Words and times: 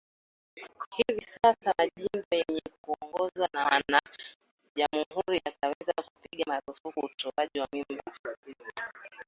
hivi 0.97 1.21
sasa 1.21 1.73
majimbo 1.77 2.25
yenye 2.35 2.61
kuongozwa 2.81 3.49
na 3.53 3.65
Wana 3.65 3.99
jamuhuri 4.75 5.41
yataweza 5.45 5.93
kupiga 6.05 6.43
marufuku 6.47 6.99
utowaji 7.05 7.61
mimba 7.71 8.03